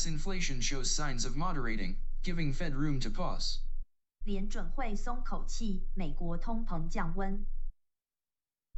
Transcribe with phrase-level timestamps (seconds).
[0.00, 0.06] U.S.
[0.06, 3.58] inflation shows signs of moderating, giving Fed room to pause.
[4.24, 7.44] 联准会松口气，美国通膨降温。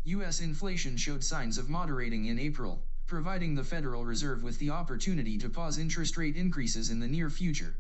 [0.02, 0.40] U.S.
[0.40, 5.48] inflation showed signs of moderating in April, providing the Federal Reserve with the opportunity to
[5.48, 7.76] pause interest rate increases in the near future.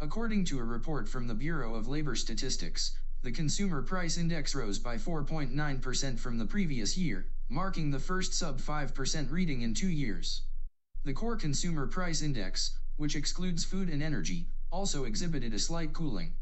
[0.00, 4.78] According to a report from the Bureau of Labor Statistics, the Consumer Price Index rose
[4.78, 10.40] by 4.9% from the previous year, marking the first sub 5% reading in two years.
[11.05, 16.33] The Core Consumer Price Index, which excludes food and energy, also exhibited a slight cooling.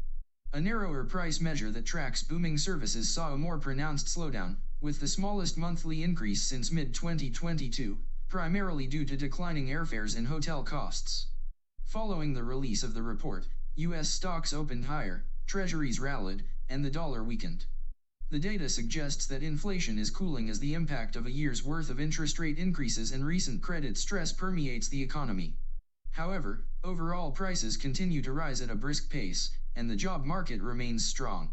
[0.52, 5.06] A narrower price measure that tracks booming services saw a more pronounced slowdown, with the
[5.06, 11.28] smallest monthly increase since mid 2022, primarily due to declining airfares and hotel costs.
[11.84, 14.10] Following the release of the report, U.S.
[14.10, 17.66] stocks opened higher, treasuries rallied, and the dollar weakened.
[18.29, 21.99] The data suggests that inflation is cooling as the impact of a year's worth of
[21.99, 25.53] interest rate increases and recent credit stress permeates the economy.
[26.11, 31.05] However, overall prices continue to rise at a brisk pace, and the job market remains
[31.05, 31.51] strong.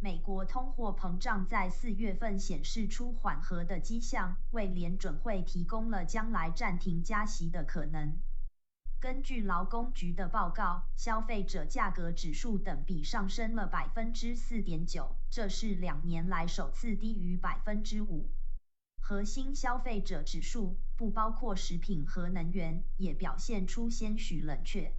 [0.00, 8.16] 美国通货膨胀在四月份显示出缓和的迹象，为联准会提供了将来暂停加息的可能。
[9.03, 18.29] 根据劳工局的报告，消费者价格指数等比上升了百分之四点九，这是两年来首次低于百分之五。
[19.01, 24.93] 核心消费者指数不包括食品和能源，也表现出些许冷却。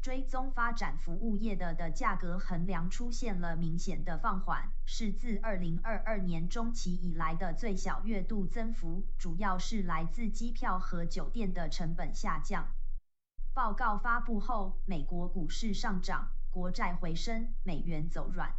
[0.00, 12.68] 追踪发展服务业的的价格衡量出现了明显的放缓，是自二零二二年中期以来的最小月度增幅，主要是来自机票和酒店的成本下降。
[13.53, 18.55] 报告发布后，美国股市上涨，国债回升，美元走软。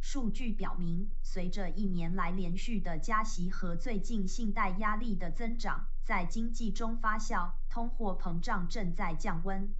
[0.00, 9.74] 数据表明，随着一年来连续的加息和最近信贷压力的增长，在经济中发酵，通货膨胀正在降温。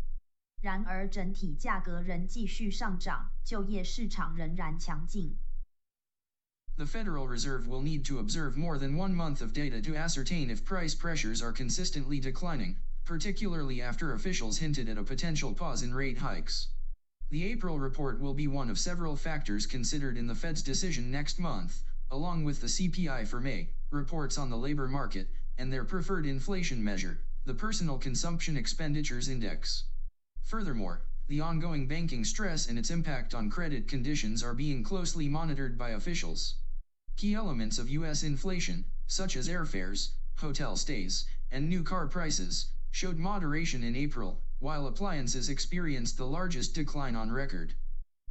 [0.60, 5.36] 然而，整体价格仍继续上涨，就业市场仍然强劲。
[6.76, 10.54] The Federal Reserve will need to observe more than one month of data to ascertain
[10.54, 12.76] if price pressures are consistently declining,
[13.07, 16.67] particularly after officials hinted at a potential pause in rate hikes.
[17.29, 21.39] The April report will be one of several factors considered in the Fed's decision next
[21.39, 26.25] month, along with the CPI for May, reports on the labor market, and their preferred
[26.25, 29.85] inflation measure, the Personal Consumption Expenditures Index.
[30.43, 35.77] Furthermore, the ongoing banking stress and its impact on credit conditions are being closely monitored
[35.77, 36.55] by officials.
[37.15, 38.23] Key elements of U.S.
[38.23, 44.87] inflation, such as airfares, hotel stays, and new car prices, showed moderation in April, while
[44.87, 47.75] appliances experienced the largest decline on record.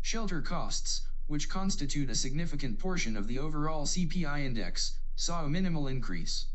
[0.02, 5.86] Shelter costs, which constitute a significant portion of the overall CPI index, saw a minimal
[5.86, 6.46] increase.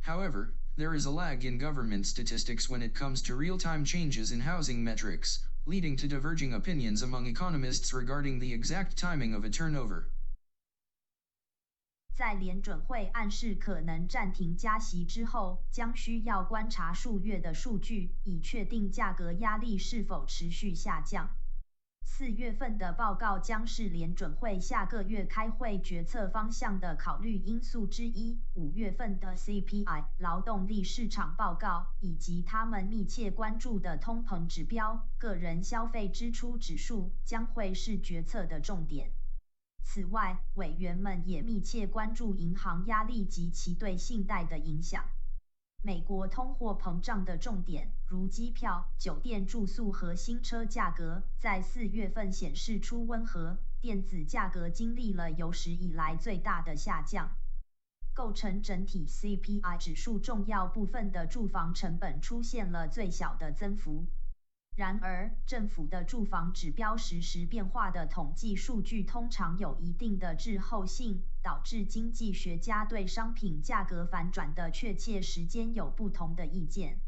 [0.00, 4.40] However, there is a lag in government statistics when it comes to real-time changes in
[4.40, 10.08] housing metrics, leading to diverging opinions among economists regarding the exact timing of a turnover.
[12.14, 21.30] 在联准会暗示可能暂停加息之后，将需要观察数月的数据，以确定价格压力是否持续下降。
[22.04, 28.38] 四月份的报告将是联准会下个月开会决策方向的考虑因素之一。
[28.54, 39.12] 五月份的 CPI 劳动力市场报告以及他们密切关注的通膨指标——个人消费支出指数，将会是决策的重点。
[39.84, 45.04] 此外，委员们也密切关注银行压力及其对信贷的影响。
[45.82, 53.58] 美国通货膨胀的重点，如机票、酒店住宿和新车价格，在四月份显示出温和。
[53.80, 57.32] 电子价格经历了有史以来最大的下降。
[58.14, 64.06] 构成整体 CPI 指数重要部分的住房成本出现了最小的增幅。
[64.75, 76.99] 然而，政府的住房指标实时变化的统计数据通常有一定的滞后性，导致经济学家对商品价格反转的确切时间有不同的意见。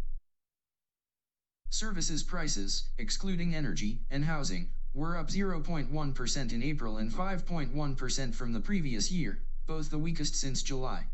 [1.69, 8.59] Services prices, excluding energy and housing, were up 0.1% in April and 5.1% from the
[8.59, 9.37] previous year,
[9.67, 11.09] both the weakest since July.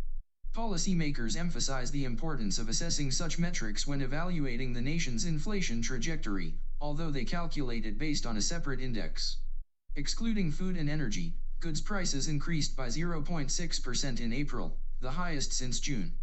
[0.53, 7.13] Policymakers emphasize the importance of assessing such metrics when evaluating the nation's inflation trajectory, although
[7.13, 9.37] they calculate it based on a separate index.
[9.95, 16.15] Excluding food and energy, goods prices increased by 0.6% in April, the highest since June.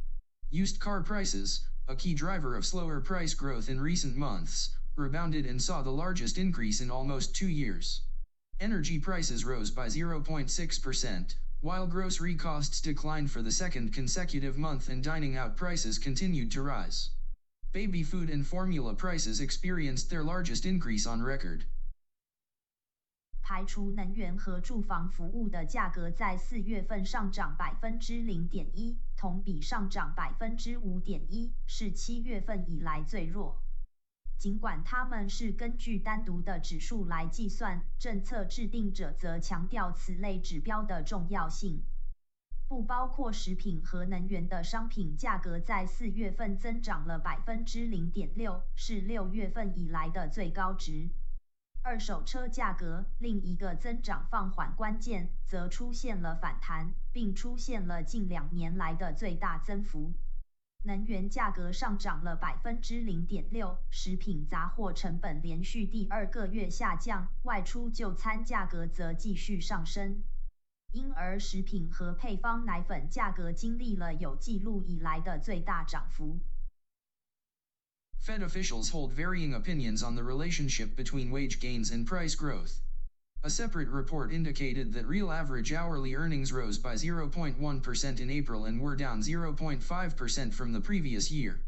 [0.50, 5.62] Used car prices, a key driver of slower price growth in recent months, rebounded and
[5.62, 8.02] saw the largest increase in almost two years.
[8.60, 15.03] Energy prices rose by 0.6%, while grocery costs declined for the second consecutive month and
[15.03, 17.11] dining out prices continued to rise.
[17.73, 21.65] baby food and formula prices experienced their largest increase on record.
[23.41, 33.61] 排除能源和住房服务的价格在四月份上涨百分之零点一，同比上涨百分之五点一，是七月份以来最弱。
[34.38, 41.84] 尽管他们是根据单独的指数来计算，政策制定者则强调此类指标的重要性。
[42.68, 51.10] 不包括食品和能源的商品价格在四月份增长了百分之零点六，是六月份以来的最高值。
[51.82, 60.12] 二手车价格另一个增长放缓关键，则出现了反弹，并出现了近两年来的最大增幅。
[60.88, 70.24] 能源价格上涨了百分之零点六，食品杂货成本连续第二个月下降，外出就餐价格则继续上升。
[70.94, 76.40] 婴儿食品和配方奶粉价格经历了有记录以来的最大涨幅。
[78.26, 82.80] Fed officials hold varying opinions on the relationship between wage gains and price growth.
[83.44, 88.82] A separate report indicated that real average hourly earnings rose by 0.1% in April and
[88.82, 91.62] were down 0.5% from the previous year.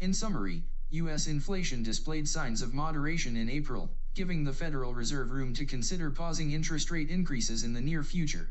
[0.00, 1.26] In summary, U.S.
[1.26, 6.52] inflation displayed signs of moderation in April, giving the Federal Reserve room to consider pausing
[6.52, 8.50] interest rate increases in the near future.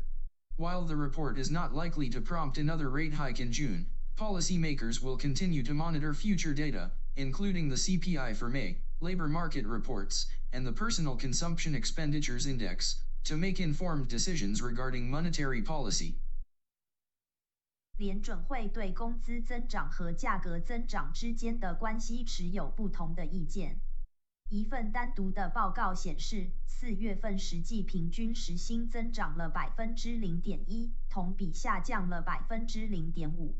[0.56, 5.16] While the report is not likely to prompt another rate hike in June, policymakers will
[5.16, 10.72] continue to monitor future data, including the CPI for May, labor market reports, and the
[10.72, 16.14] Personal Consumption Expenditures Index, to make informed decisions regarding monetary policy.
[17.98, 23.78] 联准会对工资增长和价格增长之间的关系持有不同的意见。
[24.48, 33.54] 一份单独的报告显示，四月份实际平均时薪增长了百分之零点一，同比下降了百分之零点五。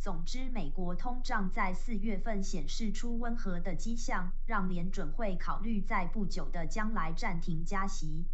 [0.00, 8.26] 总之，美国通胀在四月份显示出温和的迹象，让联准会考虑在不久的将来暂停加息。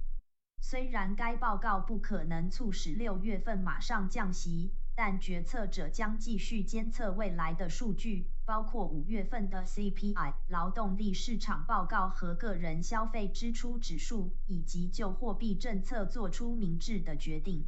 [0.60, 17.66] 虽然该报告不可能促使六月份马上降息，但决策者将继续监测未来的数据，包括五月份的 CPI、劳动力市场报告和个人消费支出指数，以及就货币政策做出明智的决定。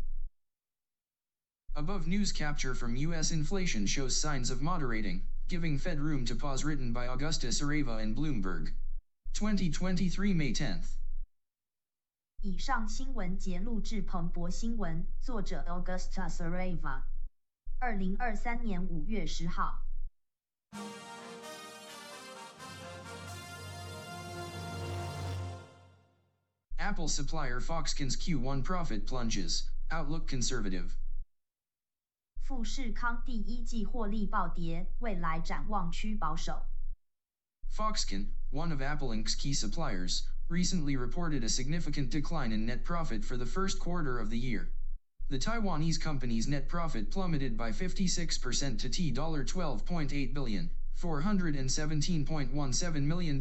[1.78, 3.32] Above news capture from U.S.
[3.32, 8.14] inflation shows signs of moderating, giving Fed room to pause written by Augusta Saraiva in
[8.14, 8.72] Bloomberg.
[9.34, 10.96] 2023 May 10th.
[12.40, 16.30] 以上新闻节录至彭博新闻，作者 Augusta
[26.78, 30.96] Apple supplier Foxconn's Q1 profit plunges, outlook conservative.
[32.51, 36.65] 富士康第一季获利暴跌，未来展望趋保守。
[37.73, 43.37] Foxconn, one of Apple Inc.'s key suppliers, recently reported a significant decline in net profit for
[43.37, 44.67] the first quarter of the year.
[45.29, 50.69] The Taiwanese company's net profit plummeted by 56% to $12.8 billion,
[50.99, 53.39] $417.17 million,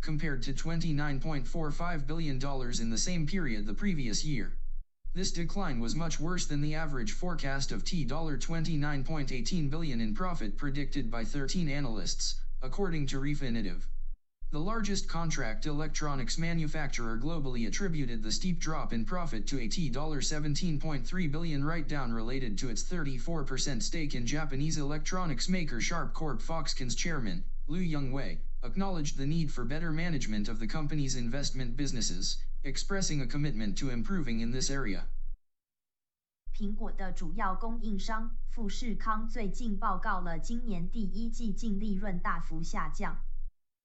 [0.00, 2.40] compared to $29.45 billion
[2.80, 4.56] in the same period the previous year.
[5.15, 11.09] This decline was much worse than the average forecast of $29.18 billion in profit predicted
[11.09, 13.87] by 13 analysts, according to Refinitiv.
[14.51, 21.31] The largest contract electronics manufacturer globally attributed the steep drop in profit to a $17.3
[21.31, 27.43] billion write-down related to its 34% stake in Japanese electronics maker Sharp Corp Foxconn's chairman,
[27.67, 33.25] Liu Youngwei, acknowledged the need for better management of the company's investment businesses, expressing a
[33.25, 35.03] commitment to improving in this area.
[36.53, 43.17] 苹果的主要供应商富士康最近报告了今年第一季净利润大幅下降。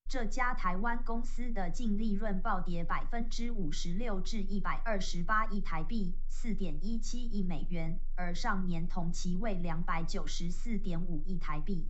[0.07, 11.89] 这家台湾公司的净利润暴跌百分之五十六至一百二十八亿台币，四点一七亿美元，而上年同期为两百九十四点五亿台币。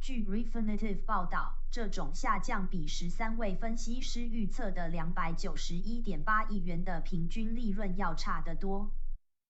[0.00, 8.92] 据 Refinitiv 报道，这种下降比十三位分析师预测的两百九十一点八亿元的平均利润要差得多。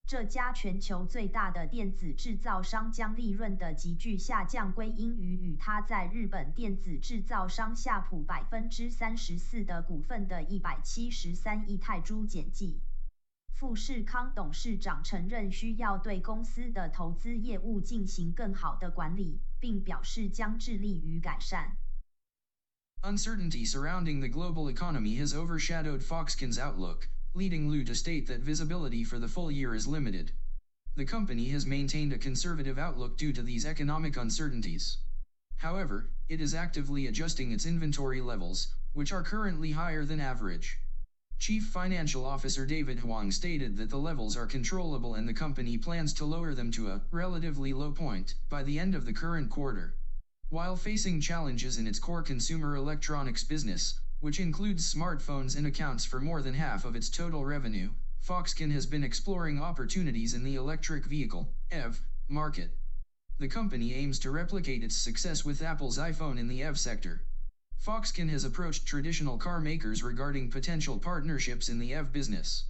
[0.07, 12.81] 这家全球最大的电子制造商将利润的急剧下降归因于与它在日本电子制造商夏普百分之三十四的股份的一百七十三亿泰铢减记。
[13.62, 21.78] 富士康董事长承认需要对公司的投资业务进行更好的管理，并表示将致力于改善。
[23.04, 29.20] Uncertainty surrounding the global economy has overshadowed Foxconn's outlook, leading Liu to state that visibility for
[29.20, 30.32] the full year is limited.
[30.96, 34.98] The company has maintained a conservative outlook due to these economic uncertainties.
[35.58, 40.80] However, it is actively adjusting its inventory levels, which are currently higher than average.
[41.39, 46.13] Chief Financial Officer David Huang stated that the levels are controllable and the company plans
[46.15, 49.95] to lower them to a relatively low point by the end of the current quarter.
[50.49, 56.21] While facing challenges in its core consumer electronics business, which includes smartphones and accounts for
[56.21, 57.91] more than half of its total revenue,
[58.27, 62.71] Foxconn has been exploring opportunities in the electric vehicle EV market.
[63.39, 67.21] The company aims to replicate its success with Apple's iPhone in the EV sector.
[67.78, 72.66] Foxconn has approached traditional car makers regarding potential partnerships in the EV business.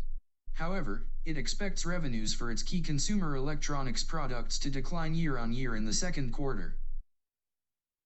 [0.53, 5.75] However, it expects revenues for its key consumer electronics products to decline year on year
[5.75, 6.75] in the second quarter.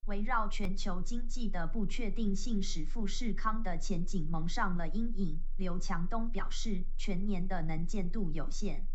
[0.07, 5.41] 围绕全球经济的不确定性使富士康的前景蒙上了阴影。
[5.57, 8.86] 刘强东表示，全年的能见度有限。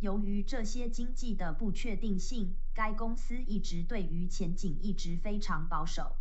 [0.00, 6.16] 由于这些经济的不确定性，该公司一直对于前景一直非常保守。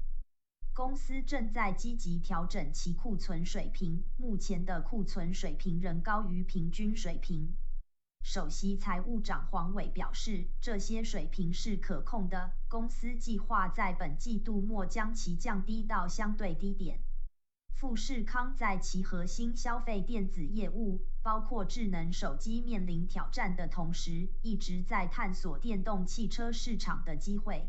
[0.75, 7.55] 公司正在积极调整其库存水平，目前的库存水平仍高于平均水平。
[8.23, 12.52] 首席财务长黄伟表示，这些水平是可控的。
[12.69, 17.00] 公司计划在本季度末将其降低到相对低点。
[17.75, 27.69] 富士康在其核心消费电子业务，包括智能手机面临挑战的同时，一直在探索电动汽车市场的机会。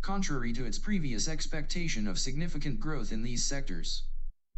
[0.00, 4.04] contrary to its previous expectation of significant growth in these sectors.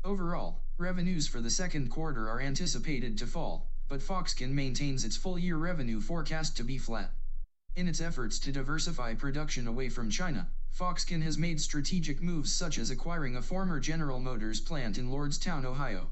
[0.04, 5.56] Overall, revenues for the second quarter are anticipated to fall, but Foxconn maintains its full-year
[5.56, 7.12] revenue forecast to be flat.
[7.76, 12.78] In its efforts to diversify production away from China, Foxconn has made strategic moves such
[12.78, 16.10] as acquiring a former General Motors plant in Lordstown, Ohio.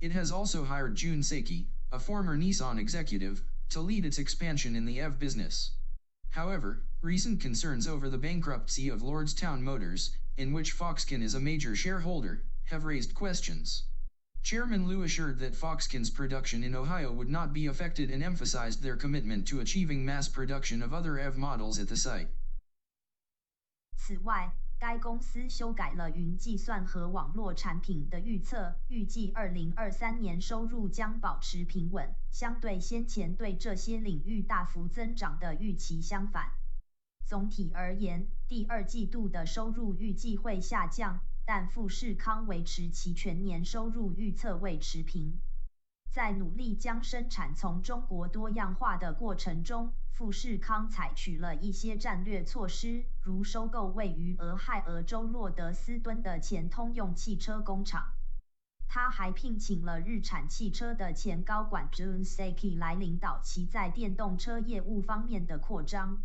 [0.00, 4.84] It has also hired Jun Seki, a former Nissan executive, to lead its expansion in
[4.84, 5.72] the EV business.
[6.30, 11.76] However, Recent concerns over the bankruptcy of Lordstown Motors, in which Foxconn is a major
[11.76, 13.82] shareholder, have raised questions.
[14.42, 18.96] Chairman Liu assured that Foxconn's production in Ohio would not be affected and emphasized their
[18.96, 22.28] commitment to achieving mass production of other EV models at the site.
[23.98, 36.50] 此外，该公司修改了云计算和网络产品的预测，预计2023年收入将保持平稳，相对先前对这些领域大幅增长的预期相反。
[37.26, 45.38] 总体而言，第二季度的收入预计会下降，但富士康维持其全年收入预测为持平。
[46.10, 58.12] 在努力将生产从中国多样化的过程中，富士康采取了一些战略措施，如收购位于俄亥俄州洛德斯敦的前通用汽车工厂。
[58.86, 66.22] 他还聘请了日产汽车的前高管 Jun Saki 来领导其在电动车业务方面的扩张。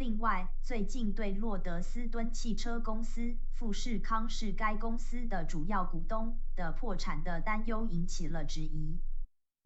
[0.00, 8.98] 另外，最近对洛德斯敦汽车公司（富士康是该公司的主要股东）的破产的担忧引起了质疑。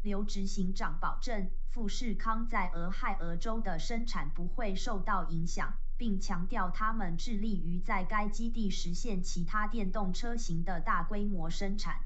[0.03, 12.01] 刘执行长保证，富士康在俄亥俄州的生产不会受到影响，并强调他们致力于在该基地实现其他电动车型的大规模生产。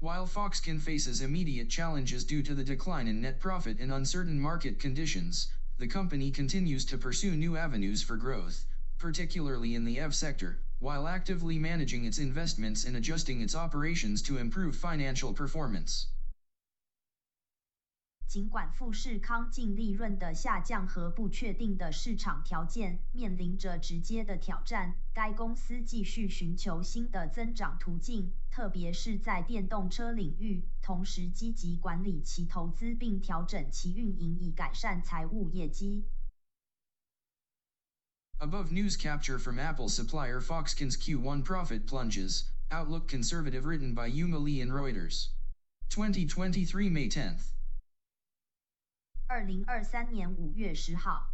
[0.00, 4.80] While Foxconn faces immediate challenges due to the decline in net profit and uncertain market
[4.80, 5.46] conditions,
[5.82, 8.68] the company continues to pursue new avenues for growth,
[9.00, 14.38] particularly in the EV sector, while actively managing its investments and adjusting its operations to
[14.38, 16.11] improve financial performance.
[18.32, 36.06] 尽管富士康净利润的下降和不确定的市场条件面临着直接的挑战，该公司继续寻求新的增长途径，特别是在电动车领域，同时积极管理其投资并调整其运营以改善财务业绩。
[38.38, 42.44] Above news capture from Apple supplier Foxconn's Q1 profit plunges.
[42.70, 45.28] Outlook conservative written by Yuma Lee and Reuters.
[45.90, 47.52] 2023 May 10th.
[49.31, 51.33] 二零二三年五月十号。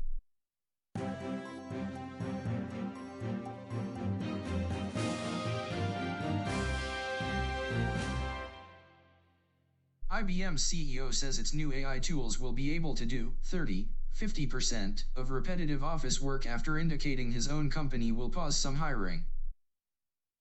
[10.10, 15.32] IBM CEO says its new AI tools will be able to do 30 50%, of
[15.32, 19.24] repetitive office work after indicating his own company will pause some hiring.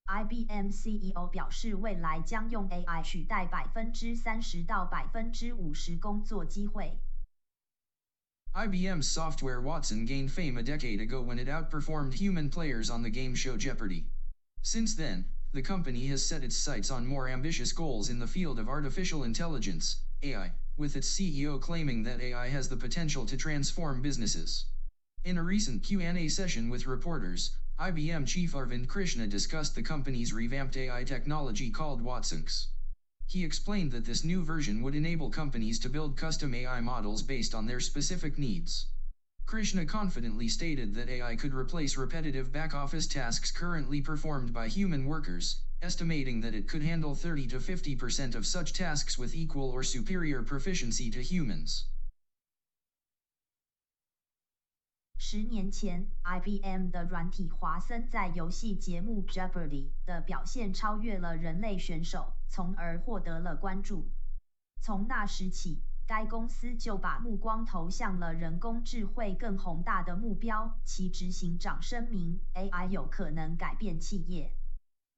[0.07, 6.99] IBM CEO 表示，未来将用 AI 取代百分之三十到百分之五十工作机会。
[8.58, 13.10] IBM's software Watson gained fame a decade ago when it outperformed human players on the
[13.12, 14.08] game show Jeopardy!
[14.64, 18.58] Since then, the company has set its sights on more ambitious goals in the field
[18.58, 24.02] of artificial intelligence, AI, with its CEO claiming that AI has the potential to transform
[24.02, 24.66] businesses.
[25.24, 30.76] In a recent Q&A session with reporters, IBM chief Arvind Krishna discussed the company's revamped
[30.78, 32.70] AI technology called Watsonx.
[33.30, 37.54] He explained that this new version would enable companies to build custom AI models based
[37.54, 38.88] on their specific needs.
[39.46, 45.58] Krishna confidently stated that AI could replace repetitive back-office tasks currently performed by human workers,
[45.82, 50.42] estimating that it could handle 30 to 50% of such tasks with equal or superior
[50.42, 51.86] proficiency to humans.
[55.30, 64.08] 十年前，IBM 的软体华森在游戏节目 Jeopardy 的表现超越了人类选手，从而获得了关注。
[64.82, 70.80] 从那时起，该公司就把目光投向了人工智慧更宏大的目标。
[70.86, 74.54] 其执行长声明，AI 有可能改变企业。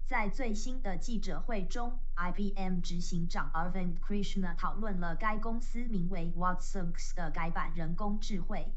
[0.08, 8.74] 在最新的记者会中，IBM 执行长 Arvind Krishna 讨论了该公司名为 Watsonx 的改版人工智慧。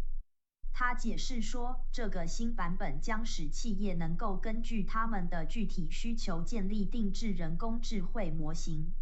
[0.74, 8.92] 他解释说，这个新版本将使企业能够根据他们的具体需求建立定制人工智慧模型。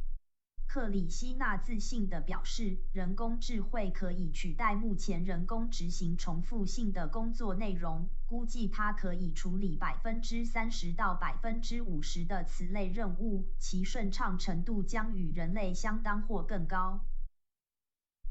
[0.67, 17.05] 克里希纳自信地表示，人工智慧可以取代目前人工执行重复性的工作内容，估计它可以处理百分之三十到百分之五十的此类任务，其顺畅程度将与人类相当或更高。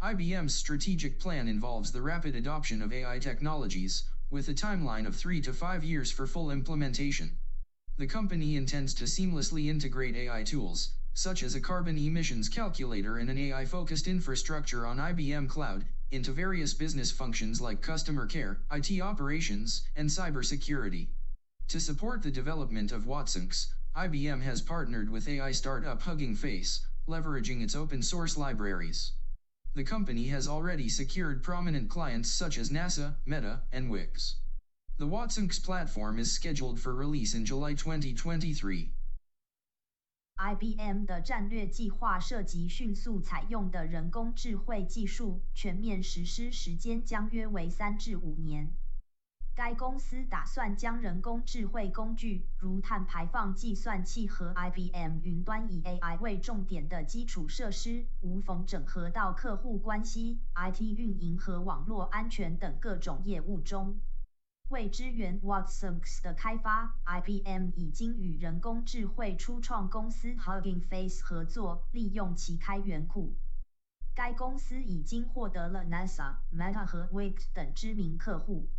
[0.02, 5.42] IBM's strategic plan involves the rapid adoption of AI technologies, with a timeline of three
[5.42, 7.38] to five years for full implementation.
[7.98, 13.30] The company intends to seamlessly integrate AI tools, such as a carbon emissions calculator and
[13.30, 19.82] an AI-focused infrastructure on IBM Cloud, into various business functions like customer care, IT operations,
[19.98, 21.10] and cybersecurity.
[21.68, 27.62] To support the development of Watsonx, IBM has partnered with AI startup Hugging Face, leveraging
[27.62, 29.12] its open source libraries.
[29.75, 34.37] The company has already secured prominent clients such as NASA, Meta, and Wix.
[34.99, 38.93] The Watsonx platform is scheduled for release in July 2023.
[40.37, 48.77] IBM 的战略计划涉及迅速采用的人工智慧技术，全面实施时间将约为三至五年。
[49.60, 64.00] 该公司打算将人工智慧工具，如碳排放计算器和 IBM 云端以 AI 为重点的基础设施，无缝整合到客户关系、IT 运营和网络安全等各种业务中。
[64.70, 73.36] 为支援 Watsonx 的开发，IBM 已经与人工智慧初创公司 Hugging Face 合作，利用其开源库。
[74.16, 78.70] 该公司已经获得了 NASA、Meta 和 Wix 等知名客户。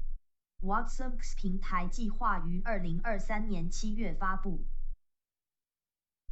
[0.63, 4.61] Watsonx 平台计划于二零二三年七月发布。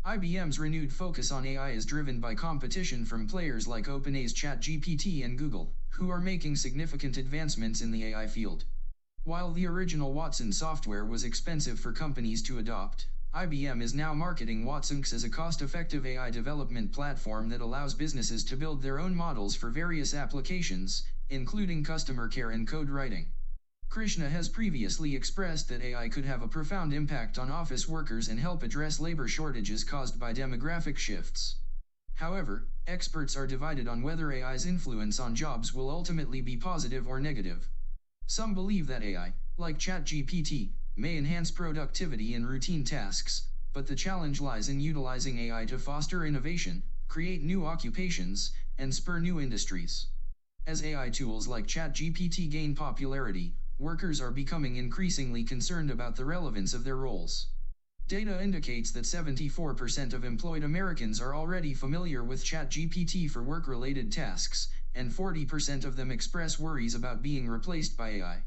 [0.04, 5.38] IBM's renewed focus on AI is driven by competition from players like OpenAI's ChatGPT and
[5.38, 8.66] Google, who are making significant advancements in the AI field.
[9.24, 14.64] While the original Watson software was expensive for companies to adopt, IBM is now marketing
[14.66, 19.54] Watsonx as a cost-effective AI development platform that allows businesses to build their own models
[19.54, 23.30] for various applications, including customer care and code writing.
[23.90, 28.38] Krishna has previously expressed that AI could have a profound impact on office workers and
[28.38, 31.56] help address labor shortages caused by demographic shifts.
[32.14, 37.18] However, experts are divided on whether AI's influence on jobs will ultimately be positive or
[37.18, 37.66] negative.
[38.26, 44.38] Some believe that AI, like ChatGPT, may enhance productivity in routine tasks, but the challenge
[44.38, 50.08] lies in utilizing AI to foster innovation, create new occupations, and spur new industries.
[50.66, 56.73] As AI tools like ChatGPT gain popularity, workers are becoming increasingly concerned about the relevance
[56.73, 57.47] of their roles.
[58.07, 64.67] Data indicates that 74% of employed Americans are already familiar with ChatGPT for work-related tasks,
[64.93, 68.43] and 40% of them express worries about being replaced by AI.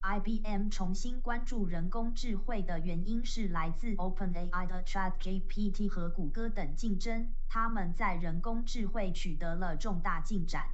[0.00, 10.66] IBM 重新关注人工智慧的原因是来自 OpenAI 的 ChatGPT 和谷歌等竞争，他们在人工智慧取得了重大进展。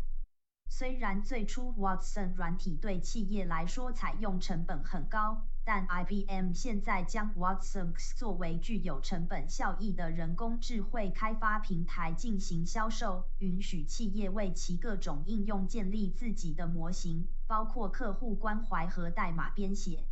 [0.72, 20.06] 虽然最初 Watson 软体对企业来说采用成本很高，但 IBM 现在将 Watson 作为具有成本效益的人工智慧开发平台进行销售，允许企业为其各种应用建立自己的模型，包括客户关怀和代码编写。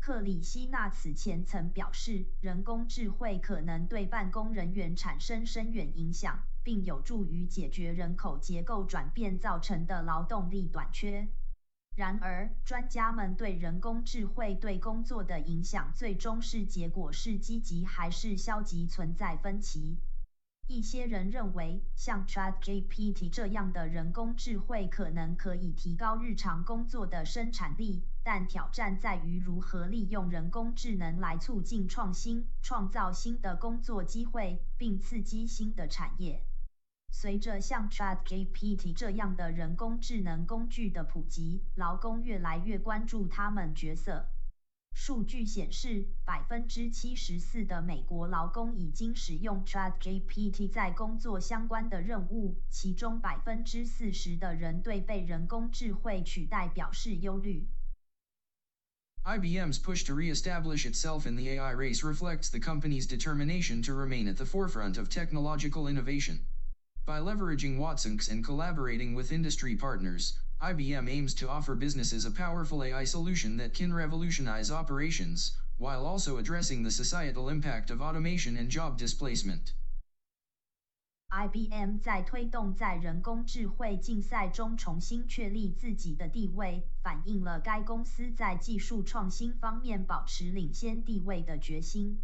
[0.00, 6.42] 克里希纳此前曾表示，人工智慧可能对办公人员产生深远影响。
[6.68, 11.26] 并有助于解决人口结构转变造成的劳动力短缺。
[11.96, 19.96] 然而，专家们对人工智慧对工作的影响最终是结果是积极还是消极存在分歧。
[20.66, 36.42] 一些人认为，像 ChatGPT 这样的人工智慧可能可以提高日常工作的生产力，但挑战在于如何利用人工智能来促进创新、创造新的工作机会，并刺激新的产业。
[37.20, 44.24] 随着像 ChatGPT 这样的人工智能工具的普及，劳工越来越关注他们角色。
[44.94, 57.66] 数据显示，百分之七十四的美国劳工已经使用 ChatGPT 在工作相关的任务，其中百分之四十的人对被人工智慧取代表示忧虑。
[59.24, 64.36] IBM's push to re-establish itself in the AI race reflects the company's determination to remain at
[64.36, 66.42] the forefront of technological innovation.
[67.07, 72.81] By leveraging Watsonx and collaborating with industry partners, IBM aims to offer businesses a powerful
[72.81, 78.69] AI solution that can revolutionize operations, while also addressing the societal impact of automation and
[78.69, 79.73] job displacement.
[81.29, 92.21] IBM 在推动在人工智慧竞赛中重新确立自己的地位，反映了该公司在技术创新方面保持领先地位的决心。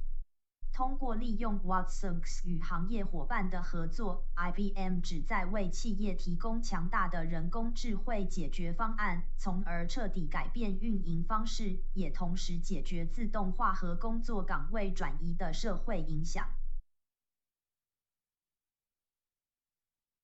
[0.73, 16.47] 通过利用 Watsonx 与行业伙伴的合作，IBM 旨在为企业提供强大的人工智慧解决方案，从而彻底改变运营方式，也同时解决自动化和工作岗位转移的社会影响。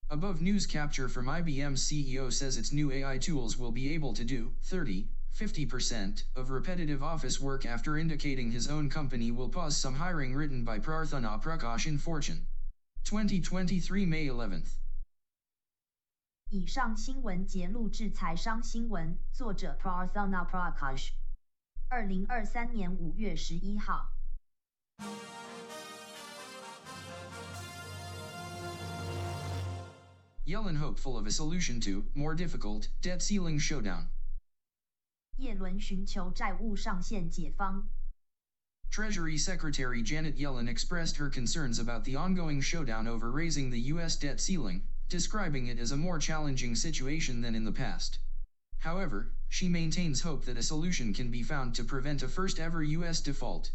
[0.07, 4.23] Above news capture from IBM CEO says its new AI tools will be able to
[4.23, 9.95] do 30 50% of repetitive office work after indicating his own company will pause some
[9.95, 12.47] hiring written by Prarthana Prakash in Fortune.
[13.03, 14.77] 2023 May 11th.
[16.51, 21.09] 以上新闻节录自财商新闻，作者 Prarthana Prakash，
[21.89, 24.11] 二零二三年五月十一号。
[30.45, 34.05] Yellen hopeful of a solution to more difficult debt ceiling showdown.
[35.39, 37.87] 耶伦寻求债务上限解方。
[38.89, 44.15] Treasury Secretary Janet Yellen expressed her concerns about the ongoing showdown over raising the U.S.
[44.15, 48.17] debt ceiling, describing it as a more challenging situation than in the past.
[48.79, 52.81] However, she maintains hope that a solution can be found to prevent a first ever
[52.81, 53.19] U.S.
[53.19, 53.71] default.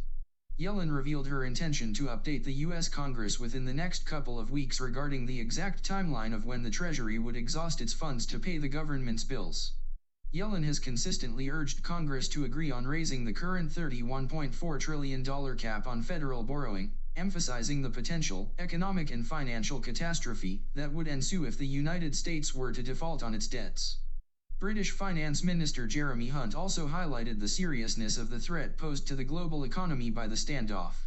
[0.59, 2.89] Yellen revealed her intention to update the U.S.
[2.89, 7.19] Congress within the next couple of weeks regarding the exact timeline of when the Treasury
[7.19, 9.73] would exhaust its funds to pay the government's bills.
[10.36, 15.24] Yellen has consistently urged Congress to agree on raising the current $31.4 trillion
[15.56, 21.58] cap on federal borrowing, emphasizing the potential economic and financial catastrophe that would ensue if
[21.58, 24.00] the United States were to default on its debts.
[24.60, 29.24] British Finance Minister Jeremy Hunt also highlighted the seriousness of the threat posed to the
[29.24, 31.05] global economy by the standoff.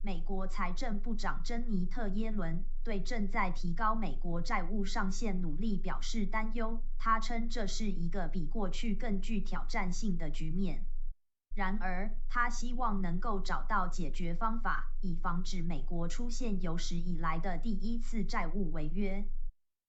[0.00, 6.80] 美国财政部长珍妮特·耶伦对正在提高美国债务上限努力表示担忧。
[6.98, 10.86] 他称这是一个比过去更具挑战性的局面。
[11.56, 19.26] 然而，他希望能够找到解决方法，以防止美国出现有史以来的第一次债务违约。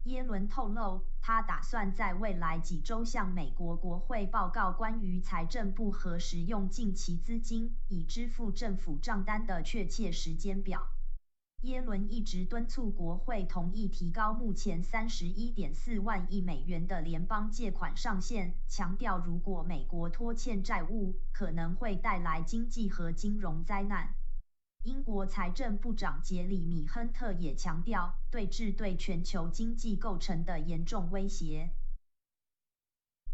[0.06, 10.88] 耶伦透露，他打算在未来几周向美国国会报告关于财政部何时用近期资金以支付政府账单的确切时间表。
[11.64, 24.16] 耶伦一直敦促国会同意提高目前三十一点四万亿美元的联邦借款上限，强调如果美国拖欠债务，可能会带来经济和金融灾难。
[24.85, 31.71] 英国财政部长杰里米·亨特也强调，对峙对全球经济构成的严重威胁。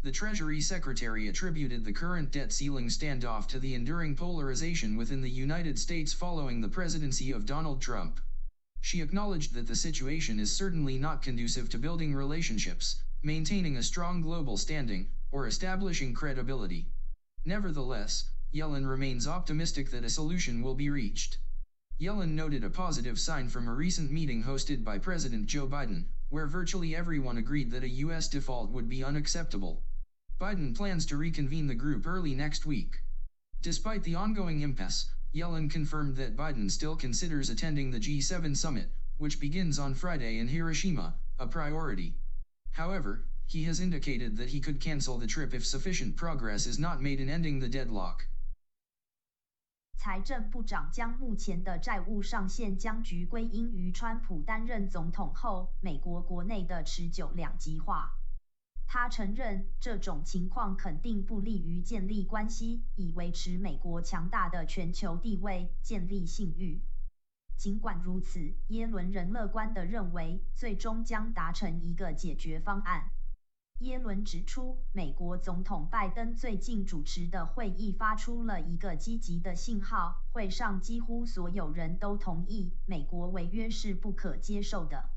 [0.01, 5.29] The Treasury Secretary attributed the current debt ceiling standoff to the enduring polarization within the
[5.29, 8.19] United States following the presidency of Donald Trump.
[8.79, 14.21] She acknowledged that the situation is certainly not conducive to building relationships, maintaining a strong
[14.21, 16.87] global standing, or establishing credibility.
[17.45, 18.23] Nevertheless,
[18.54, 21.36] Yellen remains optimistic that a solution will be reached.
[22.00, 26.46] Yellen noted a positive sign from a recent meeting hosted by President Joe Biden, where
[26.46, 28.28] virtually everyone agreed that a U.S.
[28.28, 29.82] default would be unacceptable.
[30.40, 33.02] Biden plans to reconvene the group early next week.
[33.60, 39.38] Despite the ongoing impasse, Yellen confirmed that Biden still considers attending the G7 summit, which
[39.38, 42.14] begins on Friday in Hiroshima, a priority.
[42.72, 47.02] However, he has indicated that he could cancel the trip if sufficient progress is not
[47.02, 48.26] made in ending the deadlock.
[49.96, 58.12] 财政部长将目前的债务上限僵局归因于川普担任总统后，美国国内的持久两极化。
[58.86, 66.82] 他承认这种情况肯定不利于建立关系，以维持美国强大的全球地位，建立信誉。
[67.56, 73.10] 尽管如此，耶伦仍乐观地认为，最终将达成一个解决方案。
[73.80, 80.22] 耶伦指出，美国总统拜登最近主持的会议发出了一个积极的信号。
[80.32, 85.10] 会上几乎所有人都同意，美国违约是不可接受的。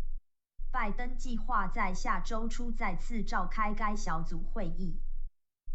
[0.72, 5.00] 拜登计划在下周初再次召开该小组会议。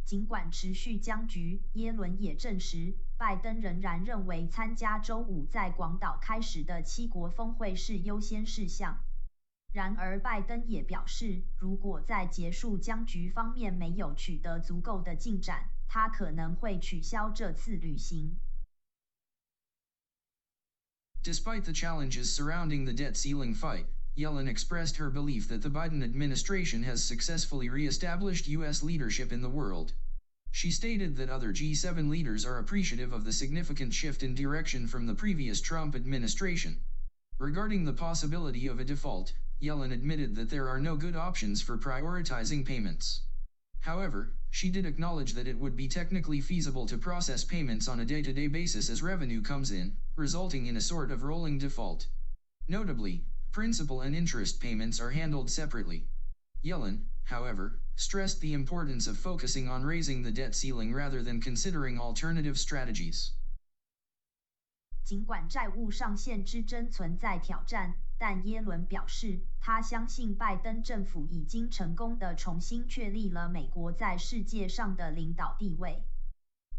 [0.05, 8.99] 尽管持续僵局，耶伦也证实，拜登仍然认为参加周五在广岛开始的七国峰会是优先事项。
[9.74, 18.38] 然而，拜登也表示，如果在结束僵局方面没有取得足够的进展，他可能会取消这次旅行。
[21.24, 23.86] Despite the challenges surrounding the debt ceiling fight,
[24.18, 28.82] Yellen expressed her belief that the Biden administration has successfully re-established U.S.
[28.82, 29.94] leadership in the world.
[30.52, 35.06] She stated that other G7 leaders are appreciative of the significant shift in direction from
[35.06, 36.78] the previous Trump administration.
[37.38, 41.78] Regarding the possibility of a default, Yellen admitted that there are no good options for
[41.78, 43.22] prioritizing payments.
[43.82, 48.06] However, she did acknowledge that it would be technically feasible to process payments on a
[48.06, 52.08] day-to-day basis as revenue comes in, resulting in a sort of rolling default.
[52.68, 56.08] Notably, principal and interest payments are handled separately.
[56.64, 62.00] Yellen, however, stressed the importance of focusing on raising the debt ceiling rather than considering
[62.00, 63.32] alternative strategies.
[65.04, 76.03] 尽管债务上限之争存在挑战， 但耶伦表示，他相信拜登政府已经成功地重新确立了美国在世界上的领导地位。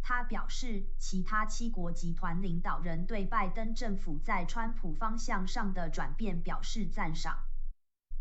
[0.01, 7.39] 他表示，其他七国集团领导人对拜登政府在川普方向上的转变表示赞赏。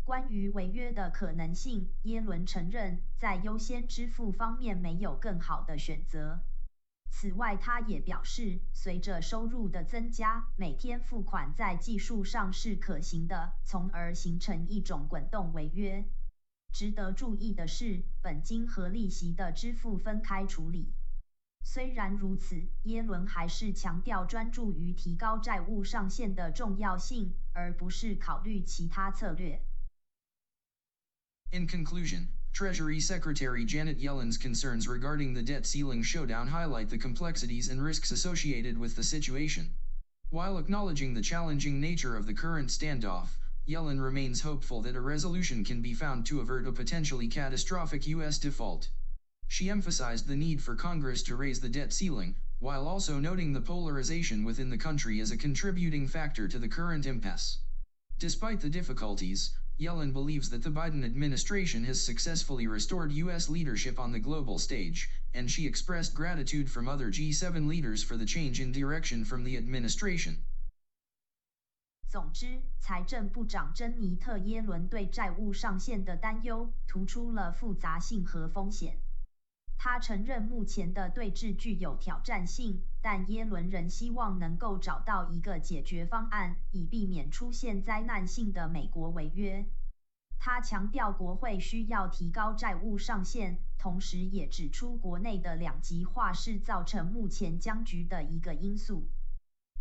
[0.03, 6.41] 关于违约的可能性，耶伦承认，在优先支付方面没有更好的选择。
[7.17, 16.03] 此外，他也表示，随着收入的增加，每天付款在技术上是可行的，从而形成一种滚动违约。
[16.73, 20.93] 值得注意的是，本金和利息的支付分开处理。
[21.63, 29.61] 虽然如此，耶伦还是强调专注于提高债务上限的重要性，而不是考虑其他策略。
[31.53, 32.27] In conclusion.
[32.55, 38.11] Treasury Secretary Janet Yellen's concerns regarding the debt ceiling showdown highlight the complexities and risks
[38.11, 39.71] associated with the situation.
[40.29, 43.31] While acknowledging the challenging nature of the current standoff,
[43.67, 48.39] Yellen remains hopeful that a resolution can be found to avert a potentially catastrophic U.S.
[48.39, 48.87] default.
[49.49, 53.59] She emphasized the need for Congress to raise the debt ceiling, while also noting the
[53.59, 57.57] polarization within the country as a contributing factor to the current impasse.
[58.17, 63.48] Despite the difficulties, Yellen believes that the Biden administration has successfully restored U.S.
[63.48, 68.26] leadership on the global stage, and she expressed gratitude from other G7 leaders for the
[68.26, 70.36] change in direction from the administration.
[72.08, 78.98] 总之，财政部长珍妮特·耶伦对债务上限的担忧突出了复杂性和风险。
[79.77, 89.65] 他承认目前的对峙具有挑战性，但耶伦仍希望能够找到一个解决方案，以避免出现灾难性的美国违约。
[90.39, 99.07] 他强调国会需要提高债务上限，同时也指出国内的两极化是造成目前僵局的一个因素。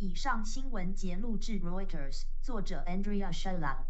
[0.00, 3.84] 以上新闻节录自 Reuters，作者 Andrea Shalal，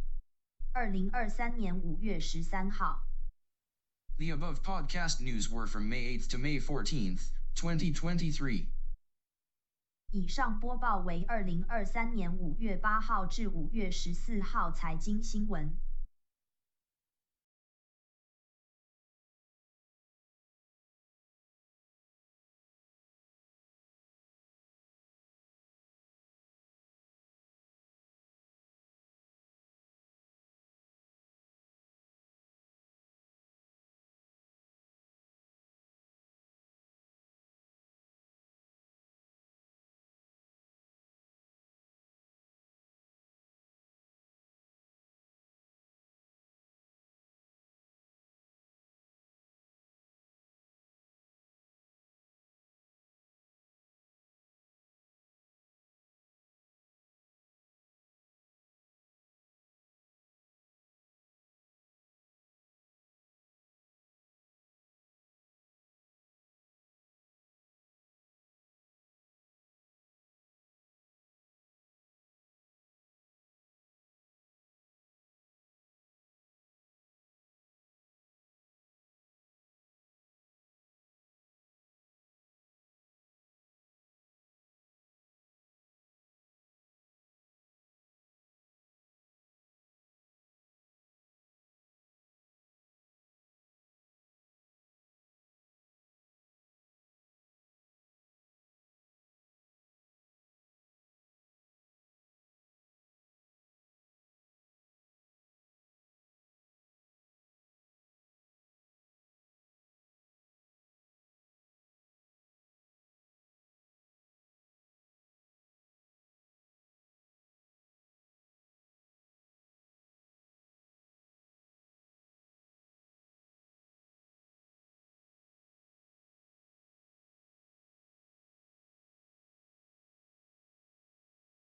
[0.73, 3.07] 二零二三年五月十三号。
[4.16, 8.66] The above podcast news were from May 8th to May 14th, 2023.
[10.11, 15.73] 以上播报为二零二三年五月八号至五月十四号财经新闻。